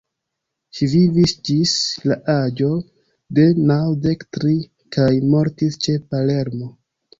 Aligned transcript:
Ŝi 0.77 0.87
vivis 0.93 1.33
ĝis 1.49 1.73
la 2.13 2.17
aĝo 2.37 2.71
de 3.39 3.45
naŭdek 3.73 4.27
tri, 4.39 4.57
kaj 4.99 5.09
mortis 5.37 5.81
ĉe 5.87 5.99
Palermo. 6.11 6.75